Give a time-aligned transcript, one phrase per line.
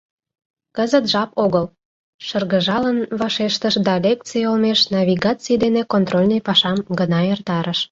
[0.77, 1.65] Кызыт жап огыл,—
[2.27, 7.79] шыргыжалын вашештыш да лекций олмеш навигаций дене контрольный пашам гына эртарыш.